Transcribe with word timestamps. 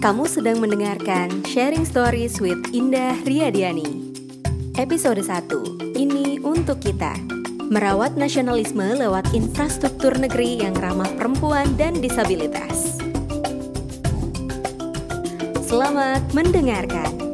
Kamu 0.00 0.24
sedang 0.24 0.64
mendengarkan 0.64 1.44
Sharing 1.44 1.84
Stories 1.84 2.40
with 2.40 2.56
Indah 2.72 3.20
Riyadiani. 3.20 4.16
Episode 4.80 5.20
1. 5.20 5.92
Ini 5.92 6.40
untuk 6.40 6.80
kita. 6.80 7.12
Merawat 7.68 8.16
nasionalisme 8.16 8.96
lewat 8.96 9.28
infrastruktur 9.36 10.16
negeri 10.16 10.64
yang 10.64 10.72
ramah 10.72 11.12
perempuan 11.20 11.76
dan 11.76 12.00
disabilitas. 12.00 12.96
Selamat 15.68 16.24
mendengarkan. 16.32 17.29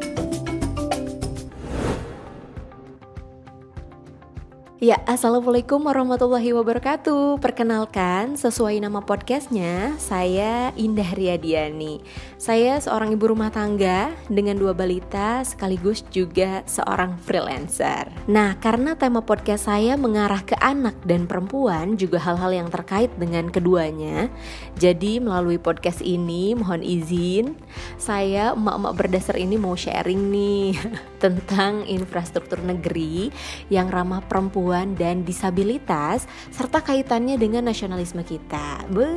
Ya, 4.77 5.01
Assalamualaikum 5.09 5.89
warahmatullahi 5.89 6.53
wabarakatuh. 6.53 7.41
Perkenalkan, 7.41 8.37
sesuai 8.37 8.77
nama 8.77 9.01
podcastnya, 9.01 9.97
saya 9.97 10.69
Indah 10.77 11.17
Riyadiani. 11.17 12.05
Saya 12.37 12.77
seorang 12.77 13.17
ibu 13.17 13.33
rumah 13.33 13.49
tangga 13.49 14.13
dengan 14.29 14.53
dua 14.53 14.77
balita 14.77 15.41
sekaligus 15.41 16.05
juga 16.13 16.61
seorang 16.69 17.17
freelancer. 17.17 18.13
Nah, 18.29 18.53
karena 18.61 18.93
tema 18.93 19.25
podcast 19.25 19.65
saya 19.65 19.97
mengarah 19.97 20.45
ke 20.45 20.53
anak 20.61 20.93
dan 21.09 21.25
perempuan 21.25 21.97
Juga 21.97 22.21
hal-hal 22.21 22.53
yang 22.53 22.69
terkait 22.69 23.09
dengan 23.17 23.49
keduanya 23.49 24.29
Jadi 24.77 25.17
melalui 25.17 25.57
podcast 25.57 26.05
ini, 26.05 26.53
mohon 26.53 26.85
izin 26.85 27.57
Saya 27.97 28.53
emak-emak 28.53 28.93
berdasar 28.93 29.41
ini 29.41 29.57
mau 29.57 29.73
sharing 29.73 30.29
nih 30.29 30.77
Tentang 31.23 31.87
infrastruktur 31.89 32.61
negeri 32.61 33.33
yang 33.73 33.89
ramah 33.89 34.21
perempuan 34.21 34.66
perempuan 34.67 34.99
dan 34.99 35.23
disabilitas 35.23 36.27
serta 36.51 36.83
kaitannya 36.83 37.39
dengan 37.39 37.71
nasionalisme 37.71 38.19
kita. 38.19 38.83
Be, 38.91 39.07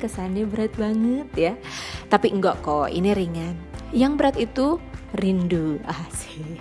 kesannya 0.00 0.48
berat 0.48 0.72
banget 0.80 1.28
ya. 1.36 1.52
Tapi 2.08 2.32
enggak 2.32 2.64
kok, 2.64 2.88
ini 2.88 3.12
ringan. 3.12 3.52
Yang 3.92 4.12
berat 4.16 4.36
itu 4.40 4.80
rindu. 5.12 5.76
Asik. 6.08 6.56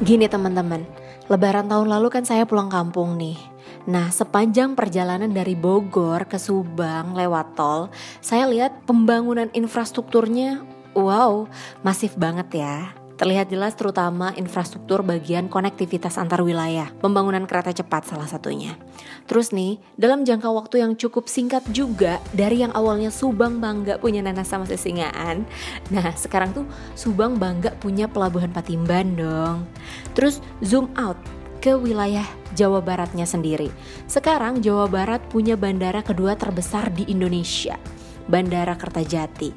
Gini 0.00 0.24
teman-teman, 0.32 0.80
lebaran 1.28 1.68
tahun 1.68 1.92
lalu 1.92 2.08
kan 2.08 2.24
saya 2.24 2.48
pulang 2.48 2.72
kampung 2.72 3.20
nih. 3.20 3.36
Nah, 3.84 4.08
sepanjang 4.08 4.72
perjalanan 4.72 5.28
dari 5.28 5.52
Bogor 5.52 6.24
ke 6.24 6.40
Subang 6.40 7.12
lewat 7.12 7.52
tol, 7.52 7.92
saya 8.24 8.48
lihat 8.48 8.88
pembangunan 8.88 9.52
infrastrukturnya 9.52 10.64
wow, 10.96 11.44
masif 11.84 12.16
banget 12.16 12.64
ya. 12.64 13.05
Terlihat 13.16 13.48
jelas 13.48 13.72
terutama 13.72 14.36
infrastruktur 14.36 15.00
bagian 15.00 15.48
konektivitas 15.48 16.20
antar 16.20 16.44
wilayah, 16.44 16.92
pembangunan 17.00 17.48
kereta 17.48 17.72
cepat 17.72 18.12
salah 18.12 18.28
satunya. 18.28 18.76
Terus 19.24 19.56
nih, 19.56 19.80
dalam 19.96 20.28
jangka 20.28 20.52
waktu 20.52 20.84
yang 20.84 20.92
cukup 21.00 21.24
singkat 21.24 21.64
juga 21.72 22.20
dari 22.36 22.60
yang 22.60 22.76
awalnya 22.76 23.08
Subang 23.08 23.56
bangga 23.56 23.96
punya 23.96 24.20
nanas 24.20 24.52
sama 24.52 24.68
sesingaan. 24.68 25.48
Nah, 25.88 26.12
sekarang 26.12 26.52
tuh 26.52 26.68
Subang 26.92 27.40
bangga 27.40 27.72
punya 27.80 28.04
pelabuhan 28.04 28.52
Patimban 28.52 29.16
dong. 29.16 29.64
Terus 30.12 30.44
zoom 30.60 30.92
out 31.00 31.16
ke 31.64 31.72
wilayah 31.72 32.28
Jawa 32.52 32.84
Baratnya 32.84 33.24
sendiri. 33.24 33.72
Sekarang 34.04 34.60
Jawa 34.60 34.92
Barat 34.92 35.24
punya 35.32 35.56
bandara 35.56 36.04
kedua 36.04 36.36
terbesar 36.36 36.92
di 36.92 37.08
Indonesia, 37.08 37.80
Bandara 38.28 38.76
Kertajati. 38.76 39.50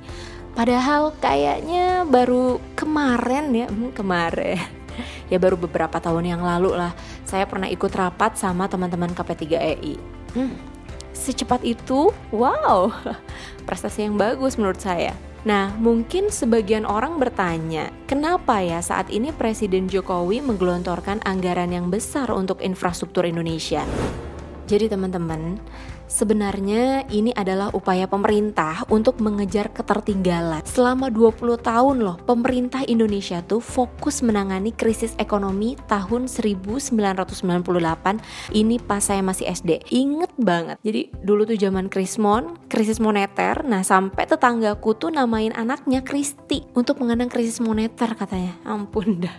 Padahal 0.58 1.16
kayaknya 1.18 2.04
baru 2.06 2.62
kemarin 2.76 3.54
ya, 3.54 3.68
hmm, 3.70 3.92
kemarin. 3.96 4.60
Ya 5.30 5.38
baru 5.38 5.56
beberapa 5.56 6.02
tahun 6.02 6.26
yang 6.26 6.42
lalu 6.44 6.76
lah 6.76 6.92
saya 7.24 7.46
pernah 7.46 7.70
ikut 7.70 7.94
rapat 7.94 8.36
sama 8.36 8.66
teman-teman 8.66 9.14
KP3EI. 9.14 9.96
Hmm, 10.34 10.58
secepat 11.14 11.62
itu, 11.62 12.10
wow, 12.34 12.90
prestasi 13.70 14.10
yang 14.10 14.18
bagus 14.18 14.58
menurut 14.58 14.82
saya. 14.82 15.14
Nah, 15.48 15.72
mungkin 15.80 16.28
sebagian 16.28 16.84
orang 16.84 17.16
bertanya, 17.16 17.96
kenapa 18.12 18.60
ya 18.60 18.84
saat 18.84 19.08
ini 19.08 19.32
Presiden 19.32 19.88
Jokowi 19.88 20.44
menggelontorkan 20.44 21.24
anggaran 21.24 21.72
yang 21.72 21.88
besar 21.88 22.28
untuk 22.36 22.60
infrastruktur 22.60 23.24
Indonesia? 23.24 23.88
Jadi 24.68 24.92
teman-teman, 24.92 25.56
Sebenarnya 26.10 27.06
ini 27.14 27.30
adalah 27.38 27.70
upaya 27.70 28.10
pemerintah 28.10 28.82
untuk 28.90 29.22
mengejar 29.22 29.70
ketertinggalan. 29.70 30.66
Selama 30.66 31.14
20 31.14 31.62
tahun 31.62 32.02
loh, 32.02 32.18
pemerintah 32.26 32.82
Indonesia 32.90 33.46
tuh 33.46 33.62
fokus 33.62 34.26
menangani 34.26 34.74
krisis 34.74 35.14
ekonomi 35.22 35.78
tahun 35.86 36.26
1998. 36.26 37.38
Ini 38.58 38.76
pas 38.82 39.06
saya 39.06 39.22
masih 39.22 39.54
SD. 39.54 39.86
Inget 39.94 40.34
banget. 40.42 40.82
Jadi 40.82 41.14
dulu 41.22 41.46
tuh 41.46 41.62
zaman 41.62 41.94
krismon, 41.94 42.58
krisis 42.66 42.98
moneter. 42.98 43.62
Nah, 43.62 43.86
sampai 43.86 44.26
tetanggaku 44.26 44.98
tuh 44.98 45.14
namain 45.14 45.54
anaknya 45.54 46.02
Kristi 46.02 46.66
untuk 46.74 46.98
mengenang 47.06 47.30
krisis 47.30 47.62
moneter 47.62 48.18
katanya. 48.18 48.58
Ampun 48.66 49.22
dah. 49.22 49.38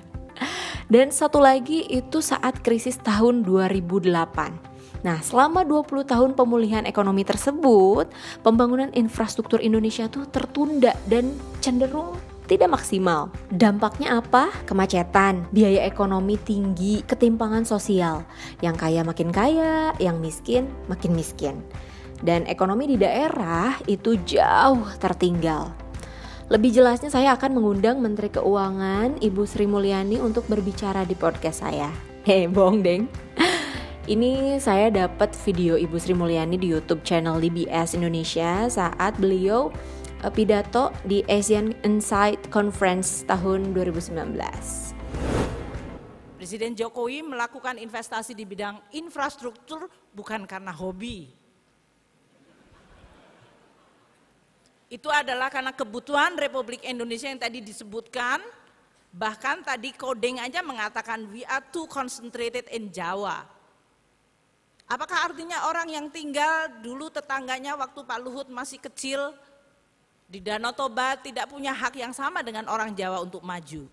Dan 0.90 1.10
satu 1.10 1.42
lagi 1.42 1.86
itu 1.90 2.22
saat 2.22 2.62
krisis 2.62 2.98
tahun 3.02 3.42
2008. 3.42 4.69
Nah, 5.00 5.24
selama 5.24 5.64
20 5.64 6.04
tahun 6.04 6.30
pemulihan 6.36 6.84
ekonomi 6.84 7.24
tersebut, 7.24 8.12
pembangunan 8.44 8.92
infrastruktur 8.92 9.56
Indonesia 9.64 10.08
tuh 10.12 10.28
tertunda 10.28 10.92
dan 11.08 11.32
cenderung 11.64 12.20
tidak 12.50 12.74
maksimal. 12.74 13.30
Dampaknya 13.54 14.18
apa? 14.18 14.50
Kemacetan, 14.66 15.46
biaya 15.54 15.86
ekonomi 15.86 16.34
tinggi, 16.34 17.00
ketimpangan 17.06 17.62
sosial. 17.62 18.26
Yang 18.58 18.76
kaya 18.76 19.00
makin 19.06 19.30
kaya, 19.30 19.94
yang 20.02 20.18
miskin 20.18 20.66
makin 20.90 21.14
miskin. 21.14 21.62
Dan 22.20 22.44
ekonomi 22.50 22.90
di 22.90 22.98
daerah 23.00 23.78
itu 23.86 24.18
jauh 24.26 24.84
tertinggal. 24.98 25.72
Lebih 26.50 26.74
jelasnya 26.74 27.14
saya 27.14 27.38
akan 27.38 27.62
mengundang 27.62 28.02
Menteri 28.02 28.26
Keuangan 28.34 29.22
Ibu 29.22 29.46
Sri 29.46 29.70
Mulyani 29.70 30.18
untuk 30.18 30.50
berbicara 30.50 31.06
di 31.06 31.14
podcast 31.14 31.62
saya. 31.62 31.88
Hei, 32.26 32.50
bohong 32.50 32.82
deng. 32.82 33.06
Ini 34.10 34.58
saya 34.58 34.90
dapat 34.90 35.38
video 35.46 35.78
Ibu 35.78 35.94
Sri 35.94 36.18
Mulyani 36.18 36.58
di 36.58 36.66
YouTube 36.66 37.06
channel 37.06 37.38
DBS 37.38 37.94
Indonesia 37.94 38.66
saat 38.66 39.14
beliau 39.22 39.70
uh, 40.26 40.32
pidato 40.34 40.90
di 41.06 41.22
Asian 41.30 41.70
Insight 41.86 42.50
Conference 42.50 43.22
tahun 43.30 43.70
2019. 43.70 44.34
Presiden 46.42 46.74
Jokowi 46.74 47.22
melakukan 47.22 47.78
investasi 47.78 48.34
di 48.34 48.42
bidang 48.42 48.82
infrastruktur 48.90 49.86
bukan 50.10 50.42
karena 50.42 50.74
hobi. 50.74 51.30
Itu 54.90 55.06
adalah 55.06 55.54
karena 55.54 55.70
kebutuhan 55.70 56.34
Republik 56.34 56.82
Indonesia 56.82 57.30
yang 57.30 57.38
tadi 57.38 57.62
disebutkan, 57.62 58.42
bahkan 59.14 59.62
tadi 59.62 59.94
coding 59.94 60.42
aja 60.42 60.66
mengatakan 60.66 61.30
we 61.30 61.46
are 61.46 61.62
too 61.70 61.86
concentrated 61.86 62.66
in 62.74 62.90
Jawa. 62.90 63.59
Apakah 64.90 65.30
artinya 65.30 65.70
orang 65.70 65.86
yang 65.86 66.06
tinggal 66.10 66.66
dulu 66.82 67.06
tetangganya 67.14 67.78
waktu 67.78 68.02
Pak 68.02 68.18
Luhut 68.18 68.50
masih 68.50 68.82
kecil 68.82 69.30
di 70.26 70.42
Danau 70.42 70.74
Toba 70.74 71.14
tidak 71.14 71.46
punya 71.46 71.70
hak 71.70 71.94
yang 71.94 72.10
sama 72.10 72.42
dengan 72.42 72.66
orang 72.66 72.90
Jawa 72.90 73.22
untuk 73.22 73.38
maju? 73.46 73.86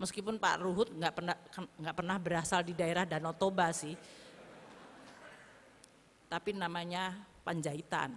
Meskipun 0.00 0.40
Pak 0.40 0.56
Luhut 0.64 0.88
nggak 0.88 1.12
pernah 1.12 1.36
nggak 1.52 1.96
pernah 2.00 2.16
berasal 2.16 2.64
di 2.64 2.72
daerah 2.72 3.04
Danau 3.04 3.36
Toba 3.36 3.76
sih, 3.76 3.92
tapi 6.32 6.56
namanya 6.56 7.12
Panjaitan. 7.44 8.16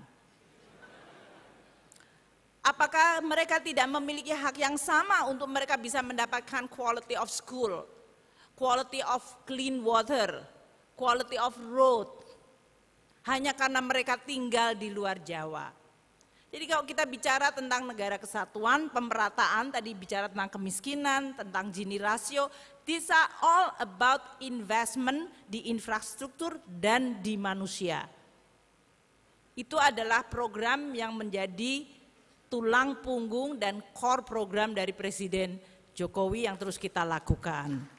Apakah 2.63 3.19
mereka 3.19 3.59
tidak 3.59 3.91
memiliki 3.91 4.31
hak 4.31 4.55
yang 4.55 4.79
sama 4.79 5.27
untuk 5.27 5.51
mereka 5.51 5.75
bisa 5.75 5.99
mendapatkan 5.99 6.63
quality 6.71 7.19
of 7.19 7.27
school, 7.27 7.83
quality 8.55 9.03
of 9.03 9.19
clean 9.43 9.83
water, 9.83 10.47
quality 10.99 11.39
of 11.39 11.55
road 11.71 12.11
hanya 13.23 13.55
karena 13.55 13.79
mereka 13.79 14.19
tinggal 14.19 14.75
di 14.75 14.91
luar 14.91 15.23
Jawa. 15.23 15.71
Jadi 16.49 16.65
kalau 16.65 16.81
kita 16.81 17.05
bicara 17.05 17.53
tentang 17.53 17.85
negara 17.85 18.17
kesatuan, 18.17 18.89
pemerataan, 18.89 19.69
tadi 19.69 19.93
bicara 19.93 20.25
tentang 20.25 20.49
kemiskinan, 20.49 21.37
tentang 21.37 21.69
Gini 21.69 22.01
rasio, 22.01 22.49
these 22.89 23.05
are 23.13 23.29
all 23.45 23.67
about 23.77 24.41
investment 24.41 25.29
di 25.45 25.69
infrastruktur 25.69 26.57
dan 26.65 27.21
di 27.21 27.37
manusia. 27.37 28.09
Itu 29.53 29.77
adalah 29.77 30.25
program 30.25 30.89
yang 30.97 31.13
menjadi 31.13 31.85
tulang 32.49 32.97
punggung 33.05 33.61
dan 33.61 33.85
core 33.93 34.25
program 34.25 34.73
dari 34.73 34.89
Presiden 34.89 35.61
Jokowi 35.93 36.49
yang 36.49 36.57
terus 36.57 36.81
kita 36.81 37.05
lakukan. 37.05 37.98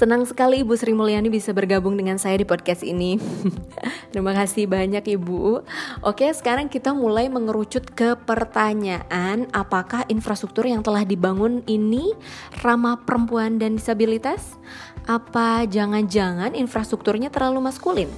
Senang 0.00 0.24
sekali 0.24 0.64
Ibu 0.64 0.80
Sri 0.80 0.96
Mulyani 0.96 1.28
bisa 1.28 1.52
bergabung 1.52 1.92
dengan 1.92 2.16
saya 2.16 2.40
di 2.40 2.48
podcast 2.48 2.80
ini. 2.80 3.20
Terima 4.16 4.32
kasih 4.32 4.64
banyak 4.64 5.04
Ibu. 5.04 5.60
Oke, 6.00 6.24
sekarang 6.32 6.72
kita 6.72 6.96
mulai 6.96 7.28
mengerucut 7.28 7.84
ke 7.92 8.16
pertanyaan 8.24 9.44
apakah 9.52 10.08
infrastruktur 10.08 10.64
yang 10.64 10.80
telah 10.80 11.04
dibangun 11.04 11.60
ini 11.68 12.16
ramah 12.64 12.96
perempuan 13.04 13.60
dan 13.60 13.76
disabilitas? 13.76 14.56
Apa 15.04 15.68
jangan-jangan 15.68 16.56
infrastrukturnya 16.56 17.28
terlalu 17.28 17.60
maskulin? 17.68 18.08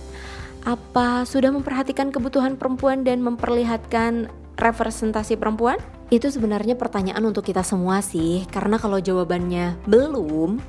Apa 0.63 1.27
sudah 1.27 1.51
memperhatikan 1.51 2.15
kebutuhan 2.15 2.55
perempuan 2.55 3.03
dan 3.03 3.27
memperlihatkan 3.27 4.31
representasi 4.55 5.35
perempuan? 5.35 5.83
Itu 6.15 6.31
sebenarnya 6.31 6.79
pertanyaan 6.79 7.27
untuk 7.27 7.43
kita 7.43 7.67
semua 7.67 8.05
sih, 8.05 8.47
karena 8.53 8.79
kalau 8.79 9.01
jawabannya 9.01 9.83
belum, 9.89 10.63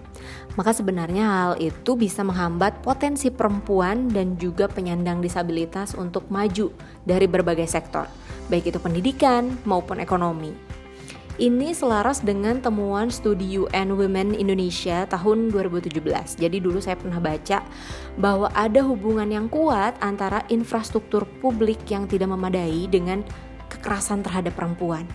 maka 0.53 0.75
sebenarnya 0.75 1.25
hal 1.25 1.53
itu 1.57 1.97
bisa 1.97 2.21
menghambat 2.21 2.85
potensi 2.85 3.33
perempuan 3.33 4.09
dan 4.09 4.37
juga 4.37 4.69
penyandang 4.69 5.19
disabilitas 5.19 5.97
untuk 5.97 6.29
maju 6.29 6.69
dari 7.03 7.25
berbagai 7.25 7.65
sektor, 7.65 8.05
baik 8.47 8.73
itu 8.73 8.79
pendidikan 8.79 9.55
maupun 9.65 9.97
ekonomi. 9.99 10.73
Ini 11.33 11.73
selaras 11.73 12.21
dengan 12.21 12.61
temuan 12.61 13.09
studi 13.09 13.57
UN 13.57 13.97
Women 13.97 14.37
Indonesia 14.37 15.09
tahun 15.09 15.49
2017. 15.49 15.97
Jadi 16.37 16.57
dulu 16.61 16.77
saya 16.77 16.93
pernah 16.93 17.17
baca 17.17 17.65
bahwa 18.21 18.53
ada 18.53 18.85
hubungan 18.85 19.25
yang 19.25 19.49
kuat 19.49 19.97
antara 19.97 20.45
infrastruktur 20.53 21.25
publik 21.41 21.81
yang 21.89 22.05
tidak 22.05 22.29
memadai 22.29 22.85
dengan 22.85 23.25
kekerasan 23.65 24.21
terhadap 24.21 24.53
perempuan. 24.53 25.09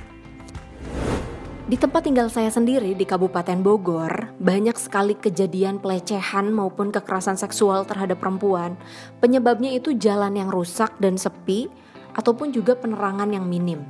Di 1.69 1.77
tempat 1.77 2.09
tinggal 2.09 2.33
saya 2.33 2.49
sendiri 2.49 2.97
di 2.97 3.05
Kabupaten 3.05 3.61
Bogor, 3.61 4.33
banyak 4.41 4.73
sekali 4.81 5.13
kejadian 5.13 5.77
pelecehan 5.85 6.49
maupun 6.49 6.89
kekerasan 6.89 7.37
seksual 7.37 7.85
terhadap 7.85 8.25
perempuan. 8.25 8.81
Penyebabnya 9.21 9.77
itu 9.77 9.93
jalan 9.93 10.33
yang 10.33 10.49
rusak 10.49 10.97
dan 10.97 11.21
sepi, 11.21 11.69
ataupun 12.17 12.57
juga 12.57 12.73
penerangan 12.73 13.29
yang 13.29 13.45
minim. 13.45 13.85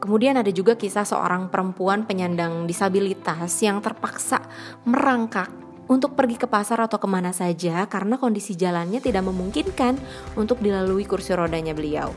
Kemudian 0.00 0.40
ada 0.40 0.48
juga 0.48 0.72
kisah 0.72 1.04
seorang 1.04 1.52
perempuan 1.52 2.08
penyandang 2.08 2.64
disabilitas 2.64 3.52
yang 3.60 3.84
terpaksa 3.84 4.40
merangkak 4.88 5.52
untuk 5.84 6.16
pergi 6.16 6.40
ke 6.40 6.48
pasar 6.48 6.80
atau 6.80 6.96
ke 6.96 7.04
mana 7.04 7.36
saja 7.36 7.84
karena 7.92 8.16
kondisi 8.16 8.56
jalannya 8.56 9.04
tidak 9.04 9.28
memungkinkan 9.28 10.00
untuk 10.32 10.64
dilalui 10.64 11.04
kursi 11.04 11.36
rodanya 11.36 11.76
beliau. 11.76 12.08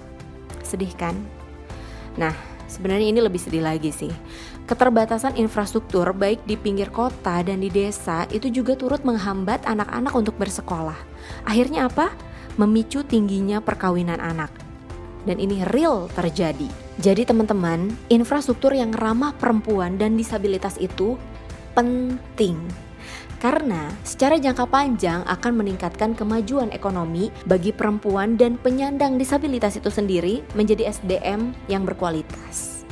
Sedih 0.64 0.96
kan? 0.96 1.20
Nah, 2.16 2.32
sebenarnya 2.72 3.12
ini 3.14 3.20
lebih 3.22 3.42
sedih 3.42 3.62
lagi 3.62 3.94
sih. 3.94 4.14
Keterbatasan 4.64 5.36
infrastruktur 5.36 6.16
baik 6.16 6.48
di 6.48 6.56
pinggir 6.56 6.88
kota 6.88 7.44
dan 7.44 7.60
di 7.60 7.68
desa 7.68 8.24
itu 8.32 8.48
juga 8.48 8.80
turut 8.80 9.04
menghambat 9.04 9.68
anak-anak 9.68 10.16
untuk 10.16 10.40
bersekolah. 10.40 10.96
Akhirnya 11.44 11.92
apa? 11.92 12.16
Memicu 12.56 13.04
tingginya 13.04 13.60
perkawinan 13.60 14.24
anak. 14.24 14.56
Dan 15.28 15.44
ini 15.44 15.68
real 15.68 16.08
terjadi. 16.16 16.68
Jadi 17.04 17.28
teman-teman, 17.28 17.92
infrastruktur 18.08 18.72
yang 18.72 18.96
ramah 18.96 19.36
perempuan 19.36 20.00
dan 20.00 20.16
disabilitas 20.16 20.80
itu 20.80 21.20
penting. 21.76 22.56
Karena 23.44 23.92
secara 24.08 24.40
jangka 24.40 24.64
panjang 24.72 25.28
akan 25.28 25.54
meningkatkan 25.60 26.16
kemajuan 26.16 26.72
ekonomi 26.72 27.28
bagi 27.44 27.76
perempuan 27.76 28.40
dan 28.40 28.56
penyandang 28.56 29.20
disabilitas 29.20 29.76
itu 29.76 29.92
sendiri 29.92 30.40
menjadi 30.56 30.88
SDM 30.88 31.52
yang 31.68 31.84
berkualitas. 31.84 32.83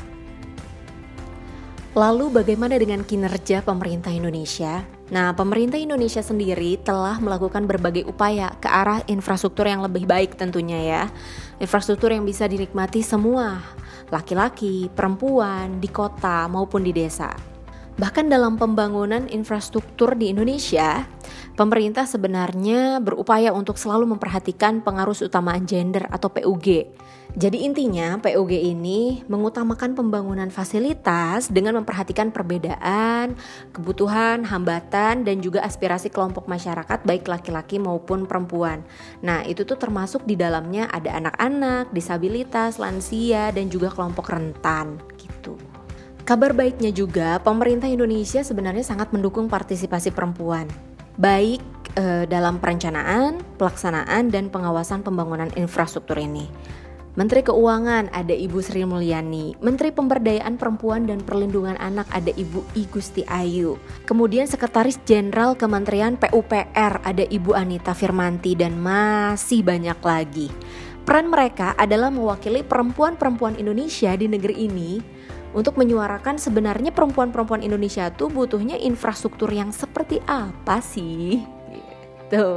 Lalu 1.92 2.32
bagaimana 2.32 2.80
dengan 2.80 3.04
kinerja 3.04 3.68
pemerintah 3.68 4.16
Indonesia? 4.16 4.88
Nah, 5.12 5.36
pemerintah 5.36 5.76
Indonesia 5.76 6.24
sendiri 6.24 6.80
telah 6.80 7.20
melakukan 7.20 7.68
berbagai 7.68 8.08
upaya 8.08 8.56
ke 8.64 8.72
arah 8.72 9.04
infrastruktur 9.12 9.68
yang 9.68 9.84
lebih 9.84 10.08
baik 10.08 10.40
tentunya 10.40 10.80
ya. 10.80 11.04
Infrastruktur 11.60 12.16
yang 12.16 12.24
bisa 12.24 12.48
dinikmati 12.48 13.04
semua, 13.04 13.60
laki-laki, 14.08 14.88
perempuan, 14.96 15.84
di 15.84 15.92
kota 15.92 16.48
maupun 16.48 16.88
di 16.88 16.96
desa. 16.96 17.36
Bahkan 18.00 18.32
dalam 18.32 18.56
pembangunan 18.56 19.28
infrastruktur 19.28 20.16
di 20.16 20.32
Indonesia, 20.32 21.04
pemerintah 21.62 22.10
sebenarnya 22.10 22.98
berupaya 22.98 23.54
untuk 23.54 23.78
selalu 23.78 24.18
memperhatikan 24.18 24.82
pengaruh 24.82 25.14
utamaan 25.14 25.70
gender 25.70 26.10
atau 26.10 26.34
PUG 26.34 26.90
jadi 27.32 27.64
intinya 27.64 28.20
PUG 28.20 28.60
ini 28.60 29.24
mengutamakan 29.32 29.96
pembangunan 29.96 30.52
fasilitas 30.52 31.48
dengan 31.48 31.80
memperhatikan 31.80 32.28
perbedaan, 32.28 33.40
kebutuhan, 33.72 34.44
hambatan 34.44 35.24
dan 35.24 35.40
juga 35.40 35.64
aspirasi 35.64 36.12
kelompok 36.12 36.52
masyarakat 36.52 37.08
baik 37.08 37.32
laki-laki 37.32 37.80
maupun 37.80 38.28
perempuan. 38.28 38.84
Nah, 39.24 39.48
itu 39.48 39.64
tuh 39.64 39.80
termasuk 39.80 40.28
di 40.28 40.36
dalamnya 40.36 40.92
ada 40.92 41.16
anak-anak, 41.24 41.96
disabilitas, 41.96 42.76
lansia 42.76 43.56
dan 43.56 43.72
juga 43.72 43.96
kelompok 43.96 44.28
rentan 44.28 45.00
gitu. 45.16 45.56
Kabar 46.28 46.52
baiknya 46.52 46.92
juga 46.92 47.40
pemerintah 47.40 47.88
Indonesia 47.88 48.44
sebenarnya 48.44 48.84
sangat 48.84 49.16
mendukung 49.16 49.48
partisipasi 49.48 50.12
perempuan. 50.12 50.91
Baik 51.22 51.62
eh, 52.02 52.26
dalam 52.26 52.58
perencanaan, 52.58 53.46
pelaksanaan 53.62 54.34
dan 54.34 54.50
pengawasan 54.50 55.06
pembangunan 55.06 55.54
infrastruktur 55.54 56.18
ini. 56.18 56.50
Menteri 57.12 57.44
Keuangan 57.46 58.10
ada 58.10 58.32
Ibu 58.32 58.64
Sri 58.64 58.88
Mulyani, 58.88 59.54
Menteri 59.60 59.92
Pemberdayaan 59.92 60.56
Perempuan 60.56 61.06
dan 61.06 61.22
Perlindungan 61.22 61.76
Anak 61.78 62.08
ada 62.10 62.32
Ibu 62.32 62.64
I 62.74 62.88
Gusti 62.88 63.22
Ayu. 63.28 63.78
Kemudian 64.08 64.48
Sekretaris 64.48 64.98
Jenderal 65.04 65.54
Kementerian 65.60 66.18
PUPR 66.18 67.04
ada 67.04 67.24
Ibu 67.28 67.52
Anita 67.54 67.92
Firmanti 67.94 68.56
dan 68.58 68.80
masih 68.80 69.62
banyak 69.62 70.00
lagi. 70.02 70.48
Peran 71.04 71.28
mereka 71.28 71.76
adalah 71.76 72.10
mewakili 72.10 72.64
perempuan-perempuan 72.64 73.60
Indonesia 73.60 74.16
di 74.16 74.26
negeri 74.32 74.56
ini 74.72 74.92
untuk 75.52 75.76
menyuarakan 75.76 76.40
sebenarnya 76.40 76.96
perempuan-perempuan 76.96 77.64
Indonesia 77.64 78.08
tuh 78.12 78.32
butuhnya 78.32 78.80
infrastruktur 78.80 79.52
yang 79.52 79.76
seperti 79.76 80.24
apa 80.28 80.80
sih? 80.80 81.44
Gitu. 81.72 82.48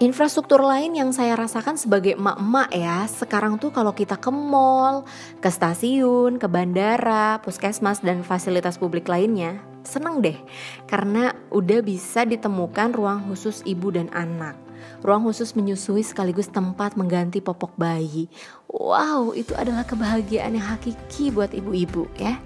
Infrastruktur 0.00 0.64
lain 0.64 0.96
yang 0.96 1.12
saya 1.12 1.36
rasakan 1.36 1.76
sebagai 1.76 2.16
emak-emak 2.16 2.72
ya, 2.72 3.04
sekarang 3.04 3.60
tuh 3.60 3.68
kalau 3.68 3.92
kita 3.92 4.16
ke 4.16 4.32
mall, 4.32 5.04
ke 5.44 5.52
stasiun, 5.52 6.40
ke 6.40 6.48
bandara, 6.48 7.36
puskesmas 7.44 8.00
dan 8.00 8.24
fasilitas 8.24 8.80
publik 8.80 9.04
lainnya, 9.12 9.60
seneng 9.84 10.24
deh 10.24 10.40
karena 10.88 11.36
udah 11.52 11.84
bisa 11.84 12.24
ditemukan 12.24 12.96
ruang 12.96 13.28
khusus 13.28 13.60
ibu 13.68 13.92
dan 13.92 14.08
anak. 14.16 14.69
Ruang 15.00 15.26
khusus 15.28 15.56
menyusui 15.56 16.04
sekaligus 16.04 16.50
tempat 16.50 16.94
mengganti 16.94 17.40
popok 17.40 17.74
bayi. 17.74 18.30
Wow, 18.70 19.34
itu 19.34 19.56
adalah 19.58 19.82
kebahagiaan 19.82 20.54
yang 20.54 20.66
hakiki 20.76 21.34
buat 21.34 21.50
ibu-ibu 21.50 22.06
ya. 22.18 22.38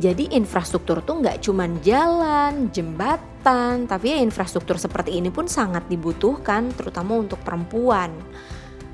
Jadi 0.00 0.32
infrastruktur 0.32 1.04
tuh 1.04 1.20
nggak 1.20 1.44
cuman 1.44 1.80
jalan, 1.84 2.72
jembatan, 2.72 3.84
tapi 3.84 4.16
ya 4.16 4.18
infrastruktur 4.20 4.80
seperti 4.80 5.20
ini 5.20 5.28
pun 5.28 5.48
sangat 5.48 5.84
dibutuhkan 5.88 6.72
terutama 6.72 7.16
untuk 7.20 7.40
perempuan. 7.44 8.12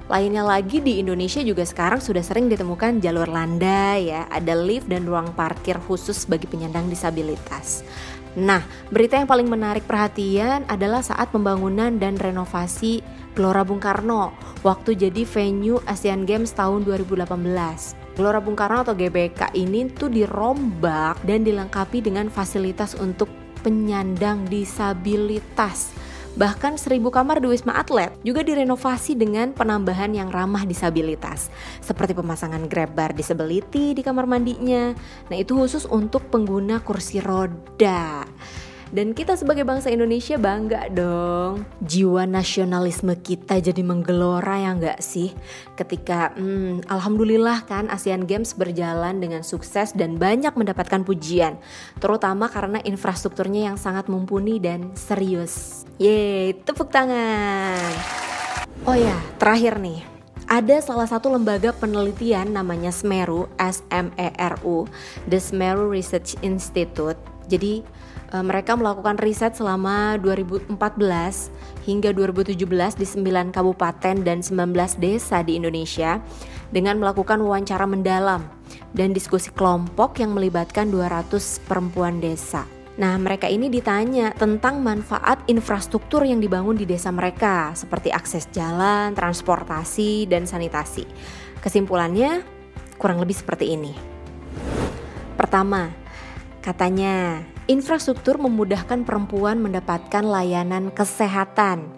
Lainnya 0.08 0.40
lagi 0.40 0.80
di 0.80 1.04
Indonesia 1.04 1.44
juga 1.44 1.68
sekarang 1.68 2.00
sudah 2.00 2.24
sering 2.24 2.48
ditemukan 2.48 3.04
jalur 3.04 3.28
landai 3.28 4.08
ya, 4.08 4.24
ada 4.32 4.56
lift 4.56 4.88
dan 4.88 5.04
ruang 5.04 5.36
parkir 5.36 5.76
khusus 5.84 6.24
bagi 6.24 6.48
penyandang 6.48 6.88
disabilitas. 6.88 7.84
Nah, 8.32 8.64
berita 8.88 9.20
yang 9.20 9.28
paling 9.28 9.44
menarik 9.52 9.84
perhatian 9.84 10.64
adalah 10.64 11.04
saat 11.04 11.28
pembangunan 11.28 11.92
dan 12.00 12.16
renovasi 12.16 13.04
Gelora 13.36 13.60
Bung 13.68 13.84
Karno 13.84 14.32
waktu 14.64 14.96
jadi 14.96 15.28
venue 15.28 15.76
Asian 15.84 16.24
Games 16.24 16.56
tahun 16.56 16.88
2018. 16.88 17.28
Gelora 18.16 18.40
Bung 18.40 18.56
Karno 18.56 18.88
atau 18.88 18.96
GBK 18.96 19.52
ini 19.60 19.92
tuh 19.92 20.08
dirombak 20.08 21.20
dan 21.28 21.44
dilengkapi 21.44 22.00
dengan 22.00 22.32
fasilitas 22.32 22.96
untuk 22.96 23.28
penyandang 23.60 24.48
disabilitas. 24.48 25.92
Bahkan 26.38 26.78
seribu 26.78 27.10
kamar 27.10 27.42
di 27.42 27.50
Wisma 27.50 27.74
Atlet 27.74 28.14
juga 28.22 28.46
direnovasi 28.46 29.18
dengan 29.18 29.50
penambahan 29.50 30.14
yang 30.14 30.30
ramah 30.30 30.62
disabilitas. 30.62 31.50
Seperti 31.82 32.14
pemasangan 32.14 32.62
grab 32.70 32.94
bar 32.94 33.10
disability 33.10 33.90
di 33.90 34.06
kamar 34.06 34.30
mandinya. 34.30 34.94
Nah 35.26 35.36
itu 35.36 35.58
khusus 35.58 35.82
untuk 35.90 36.30
pengguna 36.30 36.78
kursi 36.78 37.18
roda 37.18 38.22
dan 38.88 39.12
kita 39.12 39.36
sebagai 39.36 39.68
bangsa 39.68 39.92
Indonesia 39.92 40.40
bangga 40.40 40.88
dong. 40.88 41.68
Jiwa 41.84 42.24
nasionalisme 42.24 43.12
kita 43.20 43.60
jadi 43.60 43.82
menggelora 43.84 44.56
ya 44.56 44.72
nggak 44.72 45.00
sih? 45.04 45.36
Ketika 45.76 46.32
hmm, 46.32 46.88
Alhamdulillah 46.88 47.68
kan 47.68 47.92
ASEAN 47.92 48.24
Games 48.24 48.56
berjalan 48.56 49.20
dengan 49.20 49.44
sukses 49.44 49.92
dan 49.92 50.16
banyak 50.16 50.56
mendapatkan 50.56 51.04
pujian. 51.04 51.60
Terutama 52.00 52.48
karena 52.48 52.80
infrastrukturnya 52.80 53.72
yang 53.72 53.76
sangat 53.76 54.08
mumpuni 54.08 54.56
dan 54.56 54.96
serius. 54.96 55.84
Yeay 56.00 56.56
tepuk 56.64 56.88
tangan. 56.88 57.76
Oh 58.88 58.96
ya 58.96 59.16
terakhir 59.36 59.76
nih. 59.76 60.00
Ada 60.48 60.80
salah 60.80 61.04
satu 61.04 61.28
lembaga 61.28 61.76
penelitian 61.76 62.56
namanya 62.56 62.88
SMERU, 62.88 63.52
S-M-E-R-U, 63.60 64.88
The 65.28 65.36
SMERU 65.36 65.92
Research 65.92 66.40
Institute. 66.40 67.20
Jadi 67.48 67.80
uh, 68.36 68.44
mereka 68.44 68.76
melakukan 68.76 69.16
riset 69.18 69.56
selama 69.56 70.20
2014 70.20 70.76
hingga 71.88 72.12
2017 72.12 72.54
di 73.00 73.06
9 73.08 73.56
kabupaten 73.56 74.16
dan 74.20 74.38
19 74.44 74.76
desa 75.00 75.40
di 75.40 75.56
Indonesia 75.56 76.20
dengan 76.68 77.00
melakukan 77.00 77.40
wawancara 77.40 77.88
mendalam 77.88 78.44
dan 78.92 79.16
diskusi 79.16 79.48
kelompok 79.52 80.20
yang 80.20 80.36
melibatkan 80.36 80.92
200 80.92 81.32
perempuan 81.64 82.20
desa. 82.20 82.68
Nah, 82.98 83.14
mereka 83.14 83.46
ini 83.46 83.70
ditanya 83.70 84.34
tentang 84.34 84.82
manfaat 84.82 85.46
infrastruktur 85.46 86.26
yang 86.26 86.42
dibangun 86.42 86.74
di 86.74 86.82
desa 86.82 87.14
mereka, 87.14 87.70
seperti 87.78 88.10
akses 88.10 88.50
jalan, 88.50 89.14
transportasi, 89.14 90.26
dan 90.26 90.50
sanitasi. 90.50 91.06
Kesimpulannya, 91.62 92.42
kurang 92.98 93.22
lebih 93.22 93.38
seperti 93.38 93.78
ini. 93.78 93.94
Pertama, 95.38 95.94
katanya 96.68 97.40
infrastruktur 97.64 98.36
memudahkan 98.36 99.08
perempuan 99.08 99.56
mendapatkan 99.56 100.20
layanan 100.20 100.92
kesehatan. 100.92 101.88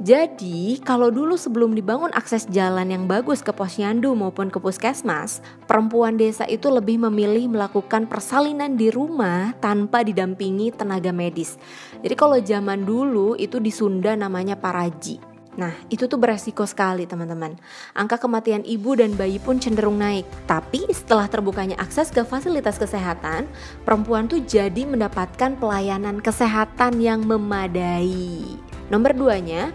Jadi, 0.00 0.80
kalau 0.80 1.12
dulu 1.12 1.36
sebelum 1.36 1.76
dibangun 1.76 2.08
akses 2.16 2.48
jalan 2.48 2.88
yang 2.88 3.04
bagus 3.04 3.44
ke 3.44 3.52
posyandu 3.52 4.16
maupun 4.16 4.48
ke 4.48 4.56
puskesmas, 4.56 5.44
perempuan 5.68 6.16
desa 6.16 6.48
itu 6.48 6.72
lebih 6.72 7.04
memilih 7.04 7.52
melakukan 7.52 8.08
persalinan 8.08 8.80
di 8.80 8.88
rumah 8.88 9.52
tanpa 9.60 10.00
didampingi 10.00 10.72
tenaga 10.72 11.12
medis. 11.12 11.60
Jadi 12.00 12.14
kalau 12.16 12.40
zaman 12.40 12.88
dulu 12.88 13.36
itu 13.36 13.60
di 13.60 13.70
Sunda 13.70 14.16
namanya 14.16 14.56
paraji. 14.56 15.33
Nah, 15.54 15.70
itu 15.86 16.10
tuh 16.10 16.18
beresiko 16.18 16.66
sekali 16.66 17.06
teman-teman. 17.06 17.54
Angka 17.94 18.18
kematian 18.18 18.66
ibu 18.66 18.98
dan 18.98 19.14
bayi 19.14 19.38
pun 19.38 19.62
cenderung 19.62 20.02
naik. 20.02 20.26
Tapi 20.50 20.82
setelah 20.90 21.30
terbukanya 21.30 21.78
akses 21.78 22.10
ke 22.10 22.26
fasilitas 22.26 22.74
kesehatan, 22.74 23.46
perempuan 23.86 24.26
tuh 24.26 24.42
jadi 24.42 24.82
mendapatkan 24.82 25.54
pelayanan 25.54 26.18
kesehatan 26.18 26.98
yang 26.98 27.22
memadai. 27.22 28.58
Nomor 28.90 29.14
duanya, 29.14 29.70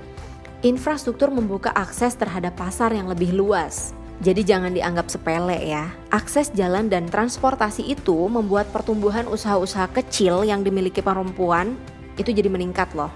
infrastruktur 0.67 1.31
membuka 1.31 1.71
akses 1.71 2.11
terhadap 2.19 2.59
pasar 2.59 2.91
yang 2.91 3.07
lebih 3.07 3.31
luas. 3.31 3.95
Jadi 4.19 4.43
jangan 4.43 4.75
dianggap 4.75 5.07
sepele 5.07 5.55
ya. 5.63 5.87
Akses 6.11 6.51
jalan 6.51 6.91
dan 6.91 7.07
transportasi 7.07 7.87
itu 7.87 8.27
membuat 8.27 8.67
pertumbuhan 8.75 9.23
usaha-usaha 9.31 9.87
kecil 9.95 10.43
yang 10.43 10.59
dimiliki 10.59 10.99
perempuan 10.99 11.79
itu 12.19 12.35
jadi 12.35 12.51
meningkat 12.51 12.91
loh. 12.99 13.07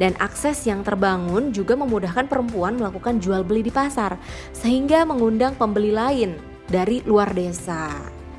Dan 0.00 0.16
akses 0.16 0.64
yang 0.64 0.80
terbangun 0.80 1.52
juga 1.52 1.76
memudahkan 1.76 2.24
perempuan 2.24 2.80
melakukan 2.80 3.20
jual 3.20 3.44
beli 3.44 3.60
di 3.60 3.68
pasar 3.68 4.16
sehingga 4.56 5.04
mengundang 5.04 5.52
pembeli 5.60 5.92
lain 5.92 6.40
dari 6.72 7.04
luar 7.04 7.36
desa. 7.36 7.92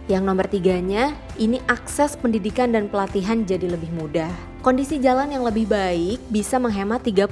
Yang 0.10 0.24
nomor 0.26 0.50
tiganya, 0.50 1.14
ini 1.38 1.62
akses 1.70 2.18
pendidikan 2.18 2.74
dan 2.74 2.90
pelatihan 2.90 3.46
jadi 3.46 3.70
lebih 3.70 3.94
mudah. 3.94 4.34
Kondisi 4.66 4.98
jalan 4.98 5.30
yang 5.30 5.46
lebih 5.46 5.70
baik 5.70 6.20
bisa 6.34 6.58
menghemat 6.58 7.06
30-50% 7.06 7.32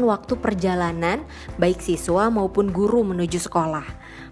waktu 0.00 0.32
perjalanan 0.40 1.22
baik 1.60 1.78
siswa 1.84 2.32
maupun 2.32 2.72
guru 2.72 3.04
menuju 3.04 3.36
sekolah. 3.36 3.84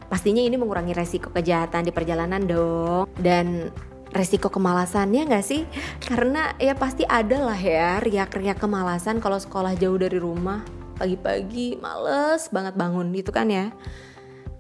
Pastinya 0.09 0.41
ini 0.41 0.57
mengurangi 0.57 0.97
resiko 0.97 1.29
kejahatan 1.29 1.85
di 1.85 1.93
perjalanan 1.93 2.43
dong. 2.49 3.05
Dan 3.15 3.69
resiko 4.13 4.49
kemalasannya 4.49 5.29
nggak 5.29 5.47
sih? 5.47 5.65
Karena 6.03 6.55
ya 6.57 6.75
pasti 6.77 7.05
ada 7.09 7.41
lah 7.41 7.59
ya 7.59 8.01
riak-riak 8.01 8.61
kemalasan 8.61 9.21
kalau 9.21 9.37
sekolah 9.37 9.77
jauh 9.77 9.99
dari 9.99 10.17
rumah. 10.17 10.65
Pagi-pagi 10.99 11.79
males 11.79 12.51
banget 12.51 12.75
bangun 12.75 13.15
gitu 13.15 13.31
kan 13.31 13.47
ya. 13.47 13.71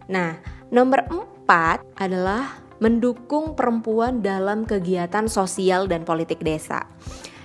Nah, 0.08 0.38
nomor 0.70 1.04
empat 1.10 1.82
adalah 1.98 2.62
mendukung 2.78 3.58
perempuan 3.58 4.22
dalam 4.22 4.62
kegiatan 4.62 5.26
sosial 5.26 5.90
dan 5.90 6.06
politik 6.06 6.38
desa. 6.40 6.86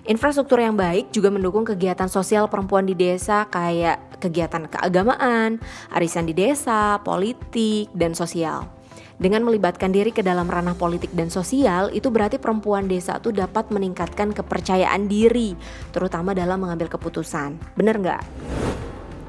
Infrastruktur 0.04 0.60
yang 0.60 0.76
baik 0.76 1.16
juga 1.16 1.32
mendukung 1.32 1.64
kegiatan 1.64 2.12
sosial 2.12 2.52
perempuan 2.52 2.84
di 2.84 2.92
desa 2.92 3.48
kayak 3.48 4.20
kegiatan 4.20 4.68
keagamaan, 4.68 5.64
arisan 5.96 6.28
di 6.28 6.36
desa, 6.36 7.00
politik, 7.08 7.88
dan 7.96 8.12
sosial. 8.12 8.68
Dengan 9.22 9.46
melibatkan 9.46 9.94
diri 9.94 10.10
ke 10.10 10.26
dalam 10.26 10.50
ranah 10.50 10.74
politik 10.74 11.14
dan 11.14 11.30
sosial, 11.30 11.94
itu 11.94 12.10
berarti 12.10 12.42
perempuan 12.42 12.90
desa 12.90 13.22
tuh 13.22 13.30
dapat 13.30 13.70
meningkatkan 13.70 14.34
kepercayaan 14.34 15.06
diri, 15.06 15.54
terutama 15.94 16.34
dalam 16.34 16.58
mengambil 16.58 16.90
keputusan. 16.90 17.56
Bener 17.78 18.02
nggak? 18.02 18.22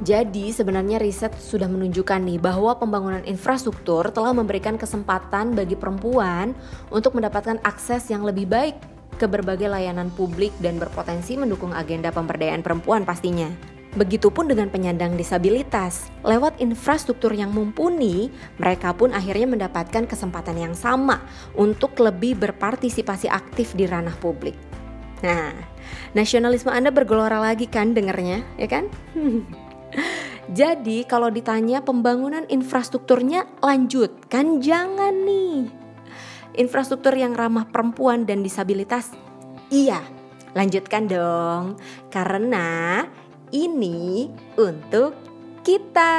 Jadi 0.04 0.50
sebenarnya 0.50 0.98
riset 0.98 1.32
sudah 1.38 1.70
menunjukkan 1.70 2.18
nih 2.18 2.36
bahwa 2.42 2.74
pembangunan 2.76 3.22
infrastruktur 3.24 4.10
telah 4.10 4.34
memberikan 4.34 4.74
kesempatan 4.74 5.54
bagi 5.54 5.78
perempuan 5.78 6.52
untuk 6.90 7.14
mendapatkan 7.14 7.62
akses 7.62 8.10
yang 8.10 8.26
lebih 8.26 8.44
baik 8.50 8.76
ke 9.14 9.24
berbagai 9.30 9.70
layanan 9.70 10.10
publik 10.12 10.50
dan 10.58 10.76
berpotensi 10.76 11.38
mendukung 11.38 11.70
agenda 11.70 12.10
pemberdayaan 12.10 12.60
perempuan 12.60 13.06
pastinya. 13.06 13.73
Begitupun 13.94 14.50
dengan 14.50 14.66
penyandang 14.74 15.14
disabilitas. 15.14 16.10
Lewat 16.26 16.58
infrastruktur 16.58 17.30
yang 17.30 17.54
mumpuni, 17.54 18.26
mereka 18.58 18.90
pun 18.90 19.14
akhirnya 19.14 19.46
mendapatkan 19.46 20.10
kesempatan 20.10 20.58
yang 20.58 20.74
sama 20.74 21.22
untuk 21.54 21.94
lebih 22.02 22.34
berpartisipasi 22.42 23.30
aktif 23.30 23.70
di 23.78 23.86
ranah 23.86 24.18
publik. 24.18 24.58
Nah, 25.22 25.54
nasionalisme 26.10 26.74
Anda 26.74 26.90
bergelora 26.90 27.38
lagi 27.38 27.70
kan 27.70 27.94
dengernya, 27.94 28.42
ya 28.58 28.66
kan? 28.66 28.90
Jadi 30.58 31.06
kalau 31.06 31.30
ditanya 31.30 31.80
pembangunan 31.80 32.44
infrastrukturnya 32.50 33.46
lanjut, 33.62 34.26
kan 34.26 34.58
jangan 34.58 35.24
nih. 35.24 35.70
Infrastruktur 36.58 37.14
yang 37.14 37.32
ramah 37.32 37.70
perempuan 37.70 38.26
dan 38.26 38.42
disabilitas, 38.42 39.14
iya, 39.72 40.02
lanjutkan 40.52 41.08
dong. 41.10 41.80
Karena 42.12 43.02
ini 43.54 44.26
untuk 44.58 45.14
kita. 45.62 46.14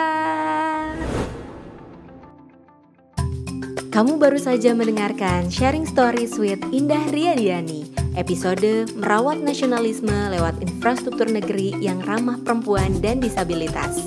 Kamu 3.92 4.20
baru 4.20 4.40
saja 4.40 4.72
mendengarkan 4.76 5.52
Sharing 5.52 5.88
Stories 5.88 6.36
with 6.40 6.60
Indah 6.72 7.04
Riyadiani 7.12 7.92
Episode 8.16 8.92
Merawat 8.96 9.44
Nasionalisme 9.44 10.16
lewat 10.32 10.60
Infrastruktur 10.64 11.28
Negeri 11.28 11.76
yang 11.80 12.00
Ramah 12.04 12.40
Perempuan 12.44 13.00
dan 13.04 13.20
Disabilitas. 13.20 14.00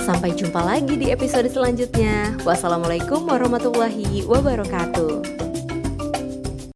Sampai 0.00 0.36
jumpa 0.36 0.60
lagi 0.60 0.96
di 0.96 1.12
episode 1.12 1.48
selanjutnya. 1.48 2.36
Wassalamualaikum 2.44 3.24
warahmatullahi 3.28 4.24
wabarakatuh 4.28 5.31